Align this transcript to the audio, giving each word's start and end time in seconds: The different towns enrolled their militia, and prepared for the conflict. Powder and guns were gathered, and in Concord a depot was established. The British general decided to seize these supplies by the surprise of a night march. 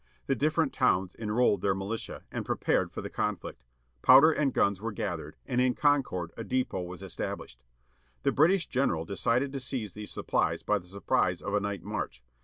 The 0.25 0.33
different 0.33 0.73
towns 0.73 1.15
enrolled 1.15 1.61
their 1.61 1.75
militia, 1.75 2.23
and 2.31 2.43
prepared 2.43 2.91
for 2.91 3.03
the 3.03 3.09
conflict. 3.11 3.61
Powder 4.01 4.31
and 4.31 4.51
guns 4.51 4.81
were 4.81 4.91
gathered, 4.91 5.35
and 5.45 5.61
in 5.61 5.75
Concord 5.75 6.31
a 6.35 6.43
depot 6.43 6.81
was 6.81 7.03
established. 7.03 7.63
The 8.23 8.31
British 8.31 8.65
general 8.67 9.05
decided 9.05 9.51
to 9.53 9.59
seize 9.59 9.93
these 9.93 10.11
supplies 10.11 10.63
by 10.63 10.79
the 10.79 10.87
surprise 10.87 11.39
of 11.39 11.53
a 11.53 11.59
night 11.59 11.83
march. 11.83 12.23